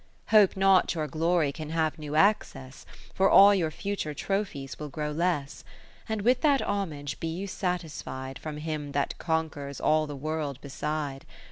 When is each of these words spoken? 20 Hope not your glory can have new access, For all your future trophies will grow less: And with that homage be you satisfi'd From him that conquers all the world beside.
20 0.29 0.41
Hope 0.43 0.57
not 0.57 0.95
your 0.95 1.05
glory 1.05 1.51
can 1.51 1.69
have 1.69 1.99
new 1.99 2.15
access, 2.15 2.87
For 3.13 3.29
all 3.29 3.53
your 3.53 3.69
future 3.69 4.15
trophies 4.15 4.79
will 4.79 4.89
grow 4.89 5.11
less: 5.11 5.63
And 6.09 6.23
with 6.23 6.41
that 6.41 6.63
homage 6.63 7.19
be 7.19 7.27
you 7.27 7.45
satisfi'd 7.45 8.39
From 8.39 8.57
him 8.57 8.93
that 8.93 9.15
conquers 9.19 9.79
all 9.79 10.07
the 10.07 10.15
world 10.15 10.59
beside. 10.59 11.23